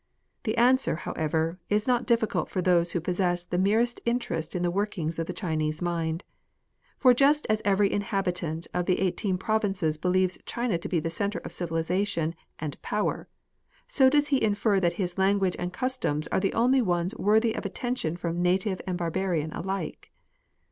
The 0.45 0.57
answer, 0.57 0.95
however, 0.95 1.59
is 1.69 1.85
not 1.87 2.07
difficult 2.07 2.49
for 2.49 2.59
those 2.59 2.93
who 2.93 2.99
possess 2.99 3.45
the 3.45 3.59
merest 3.59 3.99
insight 4.03 4.45
into 4.55 4.59
the 4.61 4.71
workings 4.71 5.19
of 5.19 5.27
the 5.27 5.31
Chinese 5.31 5.79
mind; 5.79 6.23
for 6.97 7.13
just 7.13 7.45
as 7.51 7.61
every 7.63 7.91
inhabitant 7.93 8.65
of 8.73 8.87
the 8.87 8.99
eighteen 8.99 9.37
provinces 9.37 9.99
believes 9.99 10.39
China 10.47 10.79
to 10.79 10.89
be 10.89 10.99
the 10.99 11.11
centre 11.11 11.37
of 11.45 11.51
civilisation 11.51 12.33
and 12.57 12.81
power, 12.81 13.27
so 13.87 14.09
does 14.09 14.29
he 14.29 14.41
infer 14.41 14.79
that 14.79 14.93
his 14.93 15.19
language 15.19 15.55
and 15.59 15.71
customs 15.71 16.27
are 16.29 16.39
the 16.39 16.53
only 16.53 16.81
ones 16.81 17.13
worthy 17.17 17.53
of 17.53 17.63
attention 17.63 18.17
from 18.17 18.41
native 18.41 18.81
and 18.87 18.97
barbarian 18.97 19.53
alike. 19.53 20.11